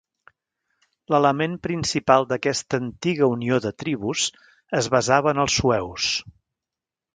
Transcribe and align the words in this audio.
L'element 1.15 1.53
principal 1.67 2.25
d'aquesta 2.31 2.79
antiga 2.85 3.29
unió 3.35 3.61
de 3.67 3.73
tribus 3.83 4.25
es 4.81 4.91
basava 4.99 5.37
en 5.37 5.45
els 5.47 5.61
sueus. 5.61 6.11